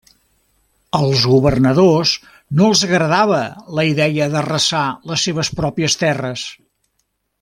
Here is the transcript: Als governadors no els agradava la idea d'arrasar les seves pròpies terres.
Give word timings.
Als 0.99 1.25
governadors 1.33 2.13
no 2.61 2.69
els 2.69 2.81
agradava 2.87 3.41
la 3.81 3.85
idea 3.91 4.31
d'arrasar 4.37 4.83
les 5.13 5.27
seves 5.29 5.53
pròpies 5.61 5.99
terres. 6.07 6.49